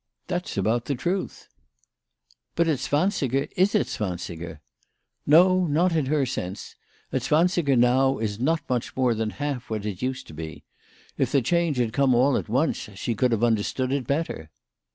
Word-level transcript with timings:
That's 0.25 0.57
about 0.57 0.85
the 0.85 0.95
truth."" 0.95 1.47
But 2.55 2.67
a 2.67 2.71
zwansiger 2.73 3.47
is 3.55 3.75
a 3.75 3.81
zwansiger."" 3.83 4.59
No; 5.37 5.67
not 5.67 5.95
in 5.95 6.07
her 6.07 6.25
sense. 6.25 6.75
A 7.13 7.17
zwansiger 7.17 7.77
now 7.77 8.17
is 8.17 8.39
not 8.39 8.67
much 8.67 8.97
more 8.97 9.13
than 9.13 9.29
half 9.29 9.69
what 9.69 9.85
it 9.85 10.01
used 10.01 10.25
to 10.25 10.33
be. 10.33 10.63
If 11.19 11.31
the 11.31 11.43
change 11.43 11.77
had 11.77 11.93
come 11.93 12.15
all 12.15 12.35
at 12.35 12.49
once 12.49 12.89
she 12.95 13.13
could 13.13 13.31
have 13.31 13.43
under 13.43 13.61
stood 13.61 13.91
it 13.91 14.07
better." 14.07 14.49